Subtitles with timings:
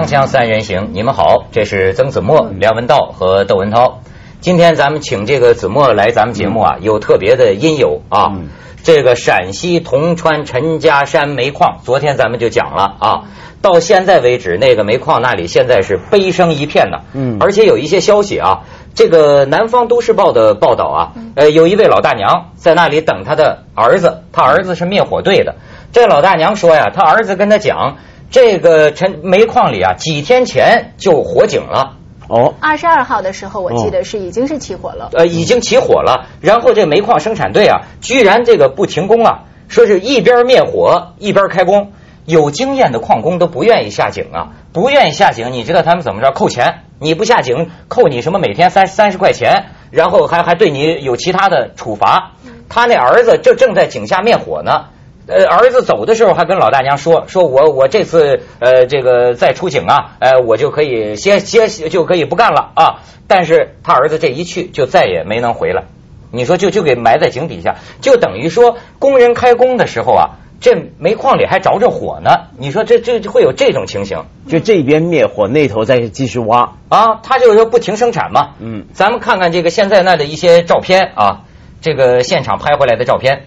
[0.00, 4.00] 锵锵三人行，你们好，这是曾子墨、梁文道和窦文涛。
[4.40, 8.32] 今天咱们请这个子墨来咱们节目啊，有特别的因由啊。
[8.82, 13.24] 这个陕西铜川陈家山煤矿，昨天咱们就讲了啊，
[13.60, 17.00] 到现在为止，那个煤矿那里现在是悲声一片呐。
[17.12, 18.62] 嗯，而且有一些消息啊，
[18.94, 25.56] 这个南方都市报的报道啊，呃，有一位老大娘在那里等她的儿子，她儿子是灭火队的。
[25.92, 27.98] 这老大娘说呀，她儿子跟她讲，
[28.30, 31.96] 这个陈煤矿里啊，几天前就火警了。
[32.28, 35.10] 哦，二十二号的时候，我记得是已经是起火了。
[35.12, 36.28] 呃，已经起火了。
[36.40, 41.92] 然后这煤矿生产队啊，居然这个不停工啊，说是一边灭火一边开工。
[42.26, 45.50] 有经验的矿工都不愿意下井啊，不愿意下井。
[45.52, 46.30] 你知道他们怎么着？
[46.30, 46.84] 扣钱。
[47.00, 52.32] 你不下井，扣你什么每天三三十块钱，然后还还对你有其他的处罚。
[52.68, 54.84] 他那儿子就正在井下灭火呢。
[55.30, 65.84] 呃，儿子走的时候还跟老大娘说：“说我我这次呃这个再出警啊，呃我就可以歇歇就可以不干了啊。”但是他儿子这一去就再也没能回来。
[66.32, 72.30] 你说就就给埋在井底下，就等于说工人开工的时候啊，这煤矿里还着着火呢。
[72.58, 74.24] 你说这这会有这种情形？
[74.48, 77.20] 就这边灭火，那头再继续挖啊？
[77.22, 78.50] 他就是说不停生产嘛。
[78.58, 81.42] 嗯，咱们看看这个现在那的一些照片啊，
[81.80, 83.46] 这个现场拍回来的照片，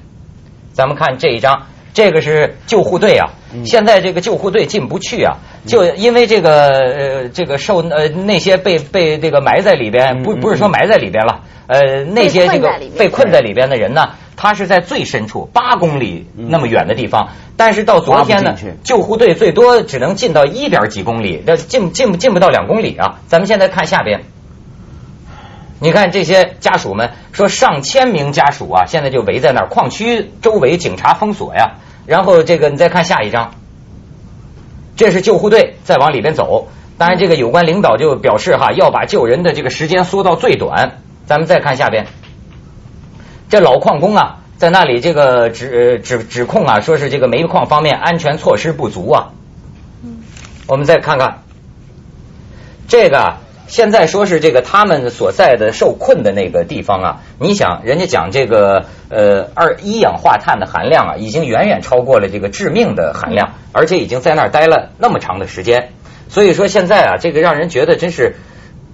[0.71, 1.63] 咱们看这一张。
[1.93, 3.29] 这个是救护队啊，
[3.65, 23.19] 现在这个救护队进不去啊，就因为这个呃这个受呃那些被被这个埋在里边，不不是说埋在里边了，呃那些这个被困在里边的人呢，他是在最深处八公里那么远的地方，但是到昨天呢，救护队最多只能进到一点几公里，这进进进不到两公里啊。
[23.27, 24.21] 咱们现在看下边，
[25.79, 31.75] 你看这些家属们说上千名家属啊，现在就围在那儿，矿区周围警察封锁呀。
[32.05, 33.55] 然后这个你再看下一张，
[34.95, 36.67] 这是救护队再往里边走。
[36.97, 40.99] 当然，这个有关领导就表示哈，要把救人的这个时间缩到最短。
[41.25, 42.07] 咱们再看下边，
[43.49, 49.29] 这老矿工啊，在那里这个指指指控啊，说是这个煤矿方面安全措施不足啊。
[50.67, 51.43] 我们再看看
[52.87, 53.42] 这个。
[53.73, 65.89] 现在说是这个他们所在的受困的那个地方啊，你想人家讲这个呃二一氧化碳的含量啊，已经远远超过了这个致命的含量，而且已经在那儿待了那么长的时间，
[66.29, 68.35] 所以说现在啊，这个让人觉得真是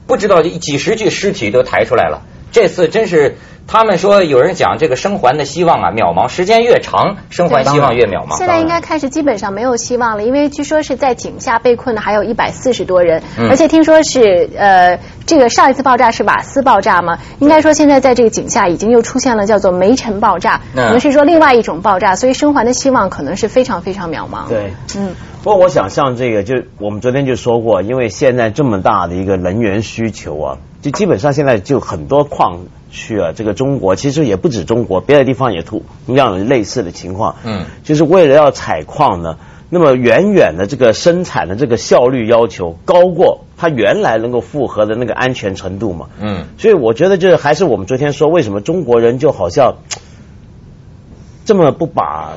[0.08, 2.22] 不知道几十具尸体都抬出来了，
[2.54, 3.36] 这次真是。
[3.72, 8.36] 他们说，有人讲这个生还的希望啊渺茫，时间越长，生还希望越渺茫。
[8.36, 24.48] 现在应该开始基本上没有希望了，因为据说是在井下被困的还有一百四十多人，而且听说是呃，这个上一次爆炸是瓦斯爆炸嘛，应该说现在在这个井下已经又出现了叫做煤尘爆炸，可能是说另外一种爆炸，所以生还的希望可能是非常非常渺茫。
[24.48, 25.14] 对，嗯。
[25.44, 32.62] 不过我想像这个，就我们昨天就说过，因为现在这么大的一个能源需求啊，就基本上现在就很多矿。
[32.90, 33.32] 去啊！
[33.36, 37.36] 这个中国其实也不止中国，别的地方也同样有类似的情况。
[37.44, 39.38] 嗯，就是为了要采矿呢，
[39.70, 46.08] 那么远远的这个生产的这个效率要求高过它原来能够复合的那个安全程度嘛。
[46.20, 49.76] 嗯，所以我觉得就是还是我们昨天说，为什么中国人就好像
[51.46, 52.34] 这么不把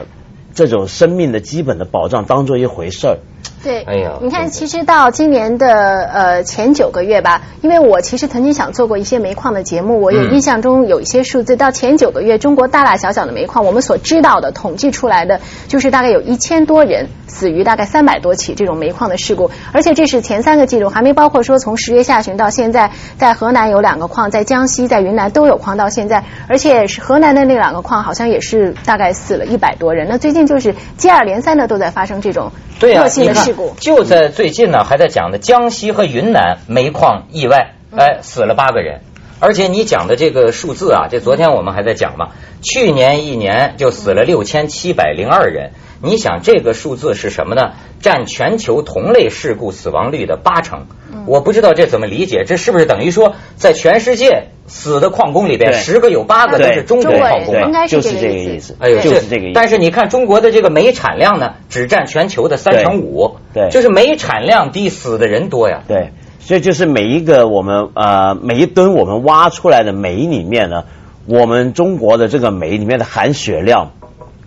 [0.55, 3.19] 这种生命的基本的保障当做一回事儿。
[3.63, 33.32] 对，哎呀，你看，其实到今年的呃前九个月吧，因为我其实曾经想做过一些煤矿的节目，我有印象中有一些数字，到前九个月，中国大大小小的煤矿，我们所知道的统计出来的，就是大概有一千多人死于大概三百多起这种煤矿的事故，而且这是前三个季度，还没包括说从十月下旬到现在，在河南有两个矿，在江西、在云南都有矿到现在，而且是河南的那两个矿好像也是大概死了一百多人，那最近就是接二连三的都在发生这种恶性
[33.79, 39.01] 就在最近呢，还在讲的江西和云南煤矿意外，哎，死了八个人。
[39.41, 42.29] 而且你讲的这个数字啊，这昨天我们还在讲嘛，
[42.63, 45.73] 去年一年就死了六千七百零二人。
[46.03, 47.73] 你想这个数字是什么呢？
[48.01, 50.87] 占全球同类事故死亡率的八成。
[51.27, 57.55] 我不知道这怎么理解，这是不是等于说，在全世界死的矿工里边，十个有八个都是中国矿工？
[57.55, 57.87] 啊？
[57.87, 58.77] 就是这个意思。
[58.81, 59.53] 哎呦，就是这个意思。
[59.55, 63.37] 但是你看中国的这个煤产量呢，只占全球的三成五。
[63.55, 65.83] 对，就是煤产量低，死的人多呀。
[65.87, 66.11] 对，
[66.41, 70.85] 所以就是每一个我们呃每一吨我们挖出来的煤里面呢，
[71.27, 73.93] 我们中国的这个煤里面的含血量。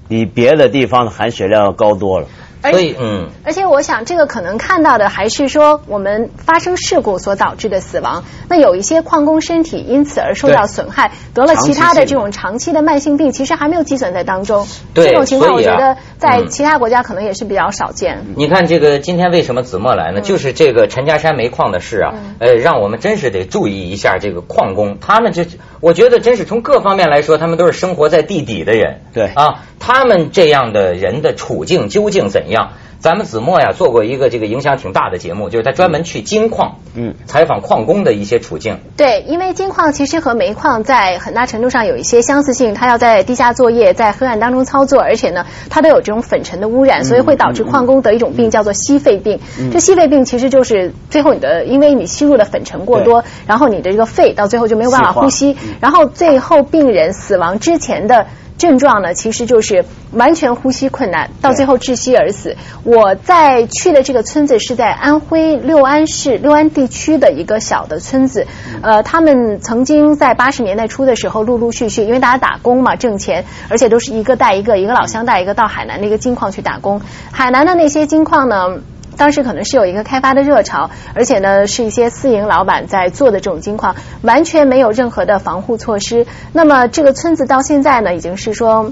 [0.07, 2.27] 比别的地方的含血量要高多了。
[2.71, 8.23] 所以嗯，而且我想这个可能看到的还是说我们发生事故所导致的死亡。
[8.49, 14.65] 那有一些矿工身体因此而受到损害，得了其他的这种长期的慢性病，其实还没有计算在当中。
[14.93, 18.25] 对这种情况我觉得在其他国家可能也是比较少见。
[18.35, 20.21] 你看这个今天为什么子墨来呢？
[20.21, 25.45] 就是这个陈家山煤矿的事啊，呃，让我们真是得注意一下这个矿工，他们这
[25.81, 29.01] 我觉得真是从各方面来说，他们都是生活在地底的人。
[29.13, 32.54] 对啊，他们这样的人的处境究竟怎样？
[32.97, 38.79] 咱们子墨呀做过一个这个影响挺大的节目，就是他专门去金矿，嗯，采访矿工的一些处境。
[38.97, 49.39] 对，因为金矿其实和煤矿在很大程度上有一些相似性，它要在地下作业，在黑暗当中操作，而且呢，它都有这种粉尘的污染，所以会导致矿工得一种病叫做吸肺病。
[49.71, 58.25] 这吸肺病其实就是最后你的，因为你吸入的粉尘过多，然后你的这个肺到最后就没有办法呼吸，然后最后病人死亡之前的。
[58.57, 62.55] 症状呢，其实就是完全呼吸困难，到最后窒息而死。
[62.83, 68.47] 我在去的这个村子是在安徽六安市六安地区的一个小的村子，
[68.81, 77.01] 呃，他们曾经在八十年代初的时候，陆陆续续，因为大家打工嘛，挣钱，而且都是一个带一个，一个老乡带一个到海南的一个金矿去打工。
[77.31, 78.77] 海南的那些金矿呢？
[79.17, 86.25] 当时可能是有一个开发的热潮，而且呢是一些私营老板在做的这种金矿，完全没有任何的防护措施。
[86.53, 88.91] 那么这个村子到现在呢，已经是说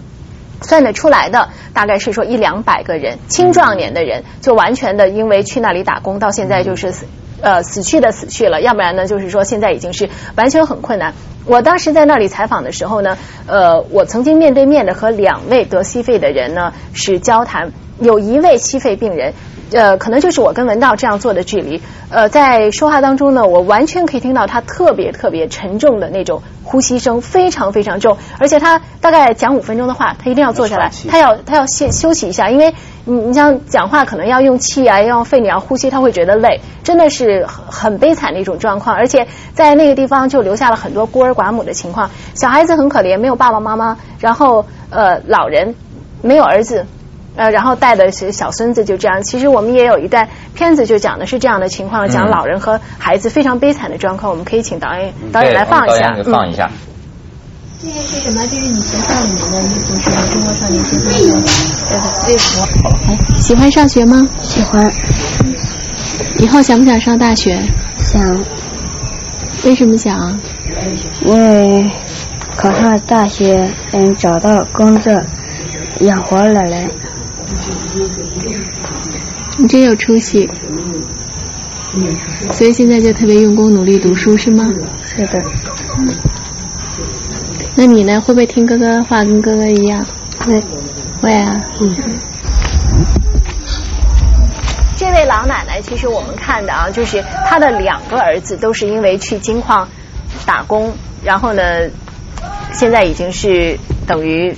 [0.62, 6.94] 算得出来的，大概是说一两百个人，青壮年的人就完全的因为去那里打工，到现在就是
[7.44, 11.14] 呃死去的死去了，要不然呢就是说现在已经是完全很困难。
[11.46, 19.34] 我当时在那里采访的时候呢，呃，我曾经面对面的和两位得吸肺的人呢是交谈，有一位吸肺病人。
[19.72, 21.82] 呃，可能就是我跟文道这样做的距离。
[22.10, 28.18] 呃，在说话当中呢，我完全可以听到他特别特别沉重的那种呼吸声，非常非常重。
[28.38, 32.76] 而且他大概讲五分钟的话，他一定要坐下来，他要他要先休息一下，因为
[33.06, 38.96] 你你像讲话可能要用气啊，要用肺，你要呼吸，他会觉得累，真的是很悲惨的一种状况。
[38.96, 45.76] 而且在那个地方就留下了很多孤儿寡母的情况，小孩子很可怜，没有爸爸妈妈，然后呃老人
[46.22, 46.86] 没有儿子。
[47.36, 49.24] 呃，然后带的是小孙子，就这样。
[49.24, 54.30] 其实我们也有一段片子，就讲的是这样的情况，讲老人和孩子非常悲惨的状况。
[54.32, 56.70] 我们可以请导演导演来放一下，放一下。
[57.84, 58.48] 这个是什么？
[58.48, 61.36] 这是你学校里面的一幅是中国少年协会的
[62.30, 63.40] 为什么？
[63.42, 64.26] 喜欢上学吗？
[64.42, 64.90] 喜欢。
[66.40, 67.62] 以后想不想上大学？
[68.00, 68.40] 想。
[69.66, 70.40] 为什么想？
[71.26, 71.92] 因为
[72.56, 75.22] 考上大学，嗯，找到工作。
[76.00, 76.90] 养活了人，
[79.58, 80.50] 你真有出息，
[82.52, 84.66] 所以现在就特别用功努力读书是吗？
[85.06, 85.44] 是的。
[87.76, 88.22] 那你呢？
[88.22, 90.06] 会不会听哥哥的话，跟哥哥一样？
[90.46, 90.62] 会，
[91.22, 91.62] 会啊。
[91.82, 91.96] 嗯。
[94.96, 99.88] 这位老奶奶，其实我们看的啊，就是她的两个儿子都是因为去金矿
[100.46, 100.94] 打工，
[101.24, 101.64] 然后呢，
[102.72, 104.56] 现在已经是等于。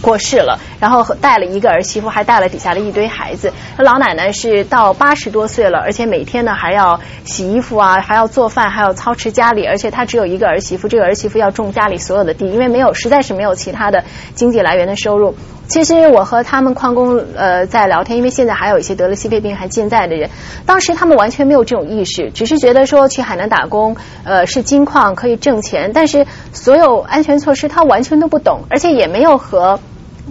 [0.00, 3.50] 过世了，然后带了一个儿媳妇，还带了底下的一堆孩子。
[3.78, 9.64] 那老奶奶是到八十多岁了，而且每天呢还要洗衣服啊，还要做饭，还要操持家里。
[9.64, 14.04] 而且她只有一个儿媳妇，这个儿媳妇要种家里所有的地，因为没有，实在是没有其他的
[14.34, 15.34] 经济来源的收入。
[15.68, 20.28] 其实我和他们矿工呃在聊天，因为现在还有一些得了矽肺病还健在的人，
[20.66, 29.80] 当时他们完全没有这种意识，只是觉得说去海南打工呃是金矿可以挣钱，但是所有安全措施他完全都不懂，而且也没有和。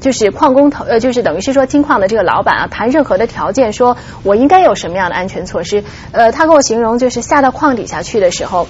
[0.04, 5.84] 就是矿工投呃，就是等于是说金矿的这个老板啊，谈任何的条件，说我应该有什么样的安全措施？
[6.12, 8.68] 呃，他给我形容，就是下到矿底下去的时候，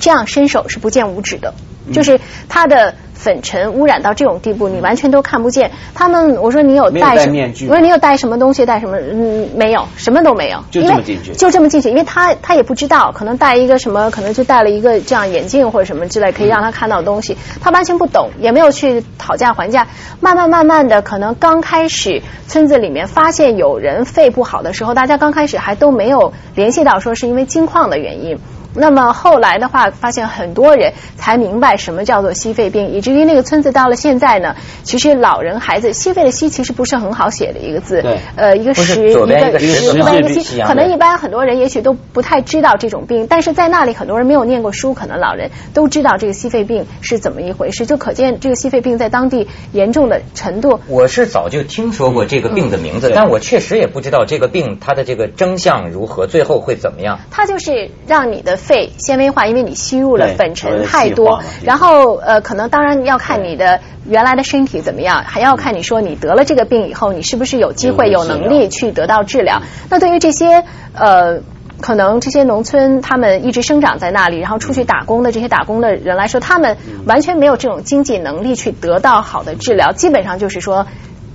[0.00, 1.54] 这样伸手是不见五指的，
[1.92, 2.94] 就是他的。
[3.20, 5.70] 粉尘污染到这种地步，你完全都看不见。
[5.94, 7.32] 他们，我说你有戴什么？
[7.32, 7.68] 面具？
[7.68, 8.64] 我说你有戴什么东西？
[8.64, 8.96] 戴什么？
[8.96, 10.64] 嗯，没有，什么都没有。
[10.70, 11.32] 就这么进去？
[11.34, 17.36] 就这么进去，因为他他也不知道，可能戴一个什么，可能就戴了一个这样眼镜或者什么之类，可以让他看到东西。
[17.60, 19.86] 他完全不懂，也没有去讨价还价。
[20.20, 28.38] 慢慢慢慢的，可能刚开始村子里面发现有人肺不好的时候，大家刚开始还都没有联系到说是因为金矿的原因。
[28.72, 38.04] 那么后来的话，发现很多人才明白什么叫做吸肺病，以至于那个村子到了现在呢，其实老人孩子吸肺的吸其实不是很好写的一个字，
[38.36, 50.80] 呃，一个十一个十一个西，可能一般很多人也许都不太知道这种病，但是在那里很多人没有念过书，可能老人都知道这个吸肺病是怎么一回事，就可见这个吸肺病在当地严重的程度。
[50.86, 57.18] 我是早就听说过这个病的名字，但我确实也不知道这个病它的这个征象如何，最后会怎么样。
[57.30, 58.56] 它就是让你的。
[58.60, 61.40] 肺纤维化，因为你吸入了粉尘太多。
[61.64, 69.62] 然后呃，可能当然要看你的原来的身体怎么样，还要看你说你得了这个病以后，你是不是有机会有能力去得到治疗。
[69.88, 70.64] 那对于这些
[70.94, 71.40] 呃。
[71.82, 76.76] 可能这些农村他们一直生长在那里，然后出去打工的这些打工的人来说，他们
[77.06, 80.86] 完全没有这种经济能力去得到好的治疗，基本上就是说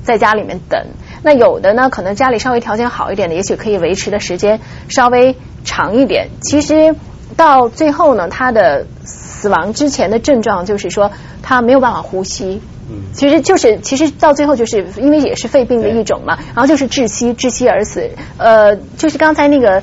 [0.03, 0.86] 在家里面等。
[1.24, 6.27] 那有的呢，可能家里稍微条件好一点的，也许可以维持的时间稍微长一点。
[6.43, 6.95] 其实
[7.36, 11.12] 到最后呢，他的死亡之前的症状就是说
[11.42, 12.62] 他没有办法呼吸。
[12.89, 18.10] 嗯，其实就是其实到最后就是因为也是肺病的一种嘛，然后就是窒息窒息而死。
[18.38, 19.82] 呃，就是刚才那个。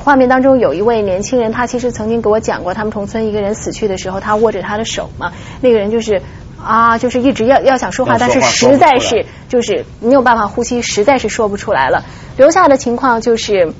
[0.00, 5.32] 画面当中有一位年轻人，他其实曾经给我讲过，他们同村一个人死去的时候，他握着他的手嘛。
[5.60, 6.22] 那个人就是
[6.64, 12.04] 啊，就是一直要要想说话，但是实在是就是没有办法呼吸，实在是说不出来了。
[12.38, 13.74] 留下的情况就是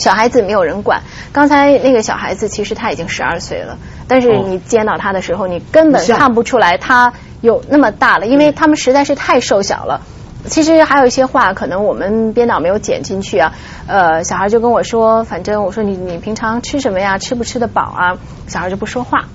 [0.00, 1.02] 小孩子没有人管。
[1.32, 3.78] 刚才那个小孩子其实他已经十二岁了，
[4.08, 10.00] 但是你见到他的时候，你根本看不出来他有那么大了，因为他们实在是太瘦小了。
[10.46, 13.52] 其实还有一些话，可能我们编导没有剪进去啊。
[13.86, 17.18] 呃，小孩就跟我说，反正我说你你平常吃什么呀？
[17.18, 18.16] 吃不吃得饱啊？
[18.46, 19.26] 小孩就不说话，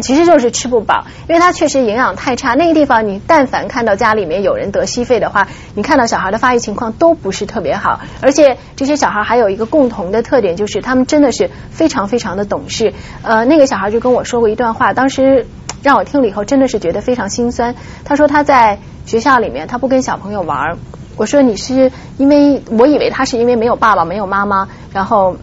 [0.00, 2.54] 其实就是吃不饱，因为他确实营养太差。
[2.54, 8.00] 那个地方，你但凡看到家里面有人得稀肺的话，你看到小孩的发育情况都不是特别好。
[8.20, 12.92] 而且这些小孩还有一个共同的特点，就是他们真的是非常非常的懂事。
[13.22, 15.46] 呃，那个小孩就跟我说过一段话，当时
[15.82, 17.74] 让我听了以后，真的是觉得非常心酸。
[18.04, 18.78] 他说他在。
[19.06, 20.76] 学校里面，他不跟小朋友玩。
[21.16, 25.36] 我说你是因为我以为他是因为没有爸爸没有妈妈，然后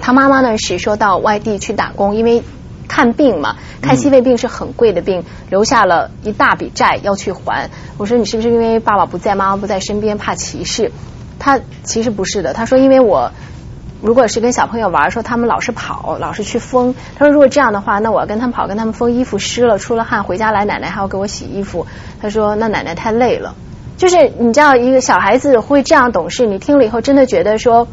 [0.00, 2.44] 他妈妈呢是说到外地去打工，因为
[2.88, 7.70] 看病嘛，看心肺病是很贵的病，留下了一大笔债要去还。
[7.98, 10.92] 我说你是不是因为爸爸不在，妈妈不在身边，怕歧视？
[11.38, 13.30] 他其实不是的，他说因为我。
[14.04, 16.92] 如果是跟小朋友玩，说他们老是跑，老是去疯。
[17.16, 21.86] 他说如果这样的话，那我要跟他们跑，跟他们疯，衣服湿了，出了汗，回家来奶奶还要给我洗衣服。
[22.20, 23.54] 他说那奶奶太累了。
[23.96, 27.86] 就是你知道一个小孩子会这样懂事，你听了以后真的觉得说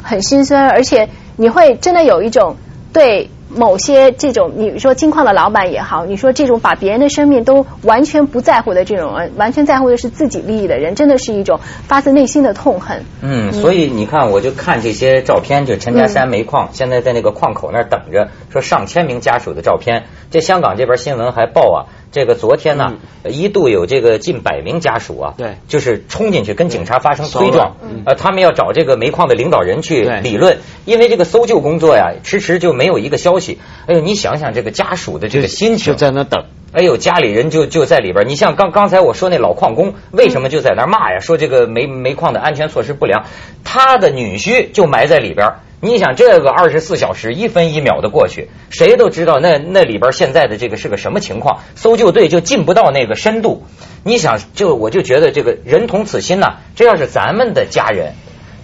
[0.00, 2.54] 很心酸，而且你会真的有一种
[2.92, 3.28] 对。
[3.56, 11.58] 某些这种你说金矿的老板也好，你说这种把别人的生命都完全不在乎的这种人，完全在乎的是自己利益的人，真的是一种
[11.88, 13.04] 发自内心的痛恨。
[13.22, 20.04] 嗯，所以你看，我就看这些照片，就陈家山煤矿现在在那个矿口那儿等着，说上千名家属的照片。
[20.30, 21.78] 这香港这边新闻还报啊。
[22.16, 22.94] 这个昨天呢，
[23.28, 33.58] 一度有这个近百名家属啊，对，就是冲进去跟警察发生推撞，呃，他们要找这个煤矿的领导人去理论，因为这个搜救工作呀，迟迟就没有一个消息。
[33.86, 36.46] 哎呦，你想想这个家属的这个心情，就在那等。
[36.72, 38.26] 哎呦，家里人就就在里边。
[38.26, 41.20] 你像刚刚才我说那老矿工，为什么就在那骂呀？
[41.20, 43.26] 说这个煤煤矿的安全措施不良，
[43.62, 45.52] 他的女婿就埋在里边。
[45.80, 51.60] 你想这个二十四小时一分一秒的过去，谁都知道那那里边现在的这个是个什么情况？
[51.74, 53.64] 搜救队就进不到那个深度。
[54.02, 56.56] 你想，就我就觉得这个人同此心呐。
[56.76, 58.14] 这要是咱们的家人，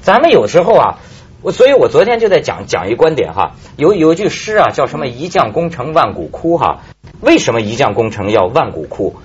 [0.00, 0.98] 咱们有时候啊，
[1.42, 3.52] 我所以我昨天就在讲讲一观点哈。
[3.76, 6.80] 有有一句诗啊，叫什么“一将功成万骨枯”哈。
[7.20, 9.16] 为什么一将功成要万骨枯？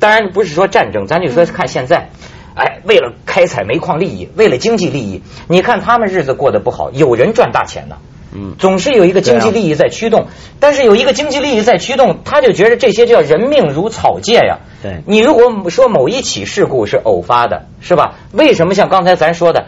[0.00, 2.10] 当然不是说战争，咱就说看现在。
[2.56, 7.96] 哎，为了开采煤矿利益，为了经济利益，你看他们日子过得不好，有人赚大钱呢。
[8.32, 10.26] 嗯，总是有一个经济利益在驱动，
[10.58, 14.58] 但是有一个经济利益在驱动，他就觉得这些叫人命如草芥呀。
[14.82, 18.14] 对，你如果说某一起事故是偶发的，是吧？
[18.32, 19.66] 为什么像刚才咱说的，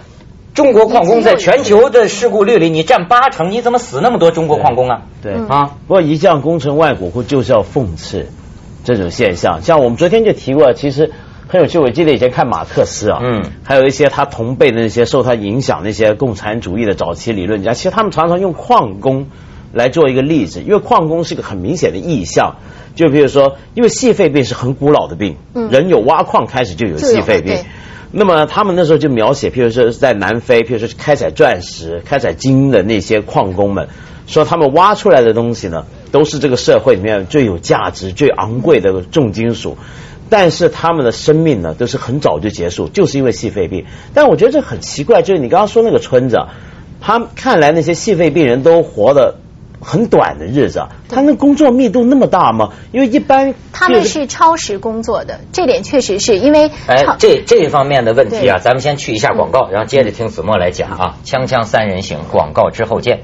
[0.55, 5.03] 中国矿工在全球的事故率里你占八成，你怎么死那么多中国矿工啊？
[5.23, 8.29] 对啊，不过一将功成万骨枯就是要讽刺
[8.83, 9.63] 这种现象。
[9.63, 11.13] 像我们昨天就提过，其实。
[11.49, 19.29] 很有趣，我记得以前看马克思啊，嗯，还有一些他同辈的那些受他影响那些共产主义的早期理论家，其实他们常常用矿工
[19.73, 22.57] 来做一个例子，因为矿工是个很明显的意象。
[22.95, 27.57] 就比如说，因为细肺病是很古老的病，嗯，人有挖矿开始就有细肺病。
[28.11, 33.89] 那么他们那时候就描写，譬如说在南非，譬如说开采钻石、开采金的那些矿工们，
[34.27, 39.79] 说他们挖出来的东西呢，都是这个社会里面最有价值、最昂贵的重金属。
[40.31, 43.85] 但是他们的生命呢，都是很早就结束，就是因为细肺病。
[44.15, 46.39] 但我觉得这很奇怪，就是你刚刚说那个村子，
[47.01, 49.37] 他看来那些细肺病人都活得
[49.81, 52.71] 很短的日子，他那工作密度那么大吗？
[52.93, 61.17] 因为一般他们是超时工作的，这点确实是因为哎，这这方面的问题啊，咱们先去一下广告，然后接着听子墨来讲啊。
[61.25, 63.21] 锵锵三人行，广告之后见。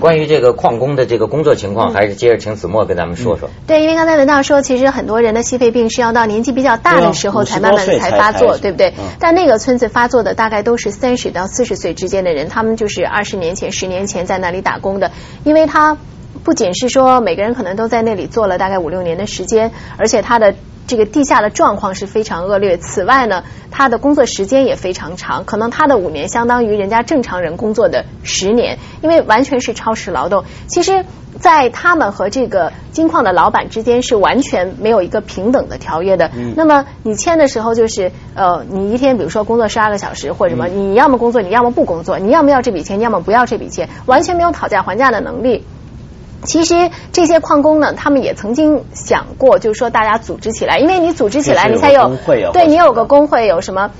[0.00, 3.50] 关于这个矿工的这个工作情况，还是接着请子墨跟咱们说说。
[3.66, 8.94] 对，因为刚才文道说，其实很多人的矽肺病是要到年纪比较大的时候才慢慢才发作，对不对？
[9.18, 15.10] 但那个村子发作的大概都是三十到四十岁之间的人，他们就是二十年前、十年前在那里打工的，
[15.44, 15.96] 因为他
[16.44, 20.54] 不仅是说每个人可能都在那里做了大概五六年的时间，而且他的。
[20.88, 22.78] 这个地下的状况是非常恶劣。
[22.78, 30.44] 此外呢，他的工作时间也非常长，可能他的五年相当于人家正常人工作的十年，因为完全是超时劳动。
[30.66, 31.04] 其实，
[31.38, 36.30] 在他们和这个金矿的老板之间是完全没有一个平等的条约的。
[36.56, 45.64] 那么你签的时候就是呃，你一天比如说工作十二个小时或者什么，你要么工作，你要么不工作，你要么要这笔钱，你要么不要这笔钱，完全没有讨价还价的能力。
[46.44, 52.16] 其实这些矿工呢，他们也曾经想过，就是说大家组织起来，因为你组织起来，你才有
[52.52, 53.90] 对你有个工会，有什么？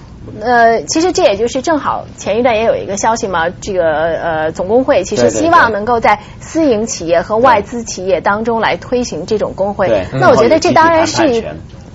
[0.41, 10.07] 呃，其实这也就是正好前一段也有一个消息嘛，这个呃总工会其实希望能够在私营企业和外资企业当中来推行这种工会。
[10.13, 11.45] 那我觉得这当然是。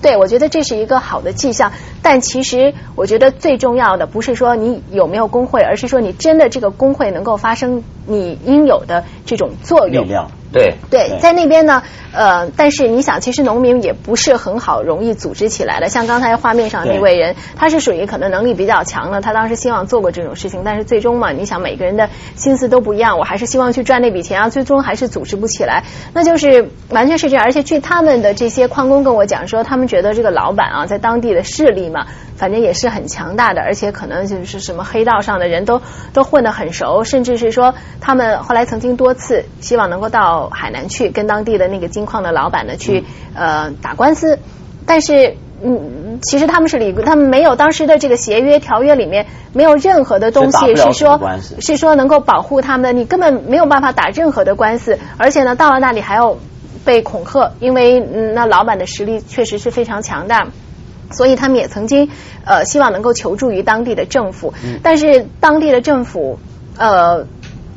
[0.04, 10.04] 对，我觉得这是一个好的迹象，但其实我觉得最重要的不是说你有没有工会，而是说你真的这个工会能够发生你应有的这种作用。
[10.04, 10.30] 力量。
[10.54, 11.82] 对对，在那边呢，
[12.12, 15.88] 呃，但是你想，其实农民也不是很好容易组织起来的。
[15.88, 25.82] 像刚才画面上那位人，他是属于可能能力比较强的，他当时希望做过这种事情，但是最终嘛，你想每个人的心思都不一样，我还是希望去赚那笔钱啊，最终还是组织不起来，
[26.12, 27.44] 那就是完全是这样。
[27.44, 32.06] 而且据他们的这些矿工跟我讲说，他们觉得这个老板啊，在当地的势力嘛。
[32.36, 35.80] 反正也是很强大的，而且可能就是什么黑道上的人都
[36.12, 44.38] 都混得很熟，甚至是说他们后来曾经多次希望能够到海南去跟当地的那个金矿的老板呢去呃打官司，
[44.86, 51.20] 但是嗯其实他们是理他们没有当时的这个协约条约里面没有任何的东西是说
[51.60, 56.36] 是说能够保护他们，你根本没有办法打任何的官司，而且呢到了那里还要
[56.84, 60.48] 被恐吓，因为嗯那老板的实力确实是非常强大。
[61.10, 62.10] 所以他们也曾经
[62.44, 66.38] 呃希望能够求助于当地的政府，但是当地的政府
[66.76, 67.26] 呃。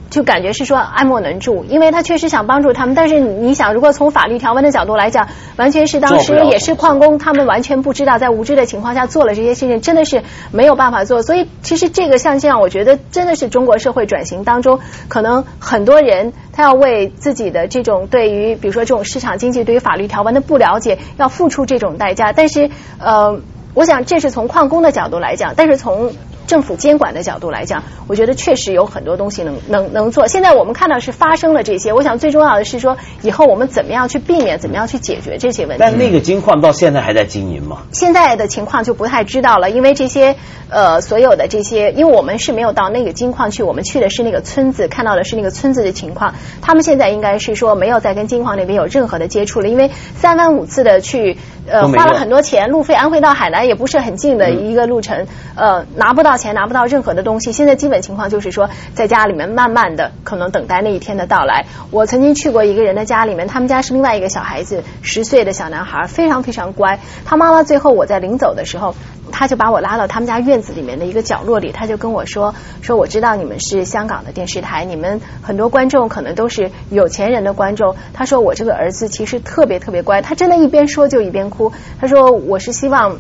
[0.10, 11.22] 就感觉是说爱莫能助，因为他确实想帮助他们，但是你想，如果从法律条文的角度来讲，完全是当时也是矿工，他们完全不知道，在无知的情况下做了这些事情，真的是没有办法做。
[11.22, 22.32] 所以其实这个像这样，我觉得真的是中国社会转型当中，可能很多人他要为自己的这种对于比如说这种市场经济对于法律条文的不了解，要付出这种代价。
[22.32, 23.40] 但是呃，
[23.74, 26.12] 我想这是从矿工的角度来讲，但是从
[26.48, 30.28] 政府监管的角度来讲，我觉得确实有很多东西能能能做。
[30.28, 35.84] 现在我们看到是发生了这些，我想最重要的是说，以后我们怎么样去避免，怎么样去解决这些问题。
[35.84, 37.84] 但那个金矿到现在还在经营吗？
[37.92, 40.38] 现在的情况就不太知道了，因为这些
[40.70, 46.34] 呃所有的这些，因为我们是没有到那个金矿去，我们去的是那个村子，看到的是那个村子的情况。
[46.62, 51.36] 他们现在应该是说没有再跟金矿那边有任何的接触了，因为三番五次的去
[51.68, 56.37] 呃花了很多钱，路费安徽到海南也不是很近的一个路程，呃拿不到。
[56.38, 61.66] 钱拿不到任何的东西，现在基本情况就是说，在家里面慢慢的可能等待那一天的到来。
[61.92, 67.00] 我曾经去过一个人的家里面，他们家是另外一个小孩子，十岁的小男孩，非常非常乖。
[67.26, 68.96] 他妈妈最后我在临走的时候，
[69.32, 77.96] 他就把我拉到他们家院子里面的一个角落里，他就跟我说：说我知道你们是香港的电视台，你们很多观众可能都是有钱人的观众。
[78.14, 81.72] 他说我这个儿子其实特别特别乖，他真的一边说就一边哭。
[82.00, 83.18] 他说我是希望。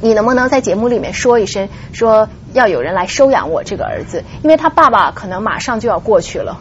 [0.00, 6.58] 你能不能在节目里面说一声，说要有人来收养我这个儿子，因为他爸爸可能马上就要过去了。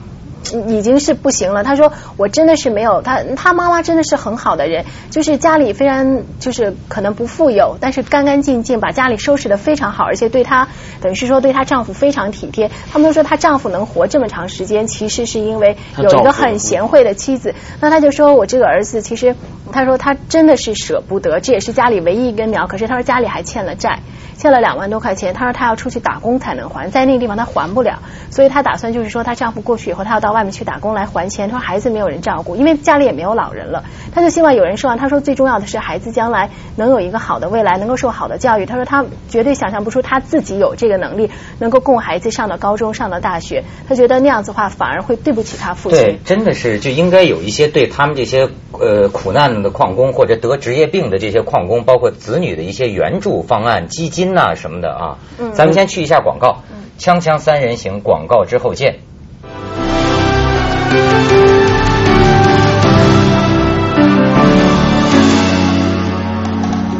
[0.67, 1.63] 已经是不行了。
[1.63, 10.67] 他说：“我真的是没有他，他妈妈真的是很好的人，就是家里非常就是可能不富有，但是干干净净，把家里收拾的非常好，而且对她
[11.01, 12.69] 等于是说对她丈夫非常体贴。
[12.91, 17.53] 他们都说她丈夫能活这么长时间，其实是因为有一个很贤惠的妻子。
[17.79, 19.35] 那他就说我这个儿子，其实
[19.71, 22.67] 他说他真的是舍不得，这也是家里唯一一根苗。
[22.67, 23.99] 可是他说家里还欠了债。”
[24.37, 31.49] 欠了两万多块钱，她说她要出去打工才能还，在那个地方她还不了，所以她打算就是说她丈夫过去以后，她要到外面去打工来还钱。
[31.49, 34.97] 她说孩子没有人照顾，因为家里也没有老人了，她就希望有人收养。
[34.97, 38.65] 她说最重要的是孩子将来能有一个好的未来，能够受好的教育。
[38.67, 43.63] 她说她绝对想象不出她自己有这个能力，能够供孩子上到高中，上到大学。
[43.89, 45.99] 她觉得那样子的话反而会对不起她父亲。
[45.99, 54.26] 对，真的是就应该有一些对他们这些呃苦难的矿工或者得职业病的这些矿工，包括子女的一些援助方案、基金。
[54.33, 55.17] 那什么的啊，
[55.53, 56.63] 咱们先去一下广告，
[56.99, 58.99] 锵锵三人行广告之后见。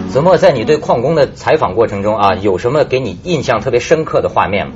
[0.10, 4.74] 子墨，在你对矿工的采访过程中啊，有什么给你印象特别深刻的画面吗？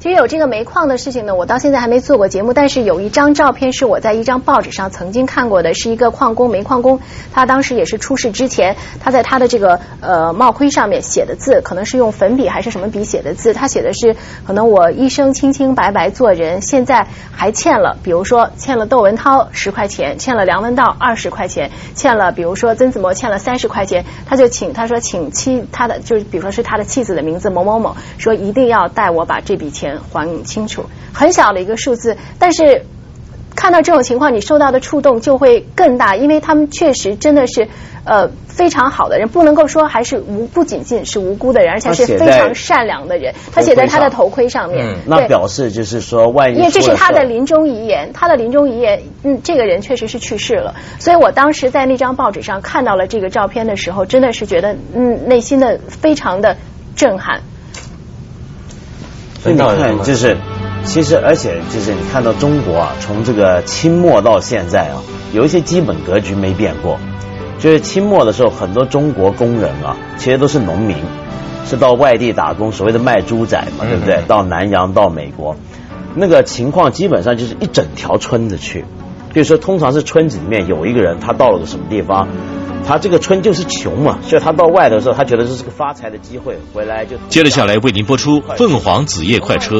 [0.00, 7.00] 其实有这个煤矿的事情呢，我到现在还没做过节目，但是有一张照片是我在一张报纸上曾经看过的，是一个矿工，煤矿工，
[7.32, 14.16] 他当时也是出事之前，他在他的这个呃帽盔上面写的字，可能是用粉笔还是什么笔写的字，他写的是
[14.46, 32.84] 可能我一生清清白白做人，现在还欠了，比如说欠了窦文涛十块钱，欠了梁文道二十块钱，欠了比如说曾子墨欠了三十块钱，他就请他说请妻他的就是比如说是他的妻子的名字某某某，说一定要带我把这笔钱还清楚，很小的一个数字，但是。
[33.52, 37.68] 看到这种情况，你受到的触动就会更大，因为他们确实真的是
[38.04, 43.34] 呃非常好的人，不能够说还是无不仅仅是无辜的人，而且是非常善良的人。
[43.52, 50.74] 他写在他的头盔上面，那表示就是说，万一因为这是他的临终遗言，他的临终遗言，嗯，这个人确实是去世了。
[50.98, 56.56] 所以我当时在那张报纸上看到了这个照片的时候，真的是觉得嗯内心的非常的
[56.96, 57.42] 震撼。
[59.42, 60.36] 所以你看，就是。
[60.82, 66.98] 其实，而且就是你看到中国啊，从这个清末到现在啊，有一些基本格局没变过。
[67.58, 70.96] 就是清末的时候，很多中国工人啊，其实都是农民，
[71.66, 74.22] 是到外地打工，所谓的卖猪仔嘛，对不对？
[74.26, 75.54] 到南洋、到美国，
[76.14, 78.86] 那个情况基本上就是一整条村子去。
[79.34, 82.26] 就是说，通常是村子里面有一个人，他到了个什么地方，
[82.86, 87.16] 他这个村就是穷嘛，所以他到外的时候，他觉得这是个发财的机会，回来就。
[87.28, 89.76] 接着下来为您播出《凤凰紫夜快车》。